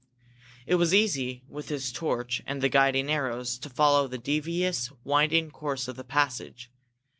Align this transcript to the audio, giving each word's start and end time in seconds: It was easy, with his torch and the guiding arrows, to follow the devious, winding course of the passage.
It 0.65 0.77
was 0.77 0.95
easy, 0.95 1.43
with 1.47 1.69
his 1.69 1.91
torch 1.91 2.41
and 2.47 2.59
the 2.59 2.69
guiding 2.69 3.11
arrows, 3.11 3.59
to 3.59 3.69
follow 3.69 4.07
the 4.07 4.17
devious, 4.17 4.91
winding 5.03 5.51
course 5.51 5.87
of 5.87 5.95
the 5.95 6.03
passage. 6.03 6.71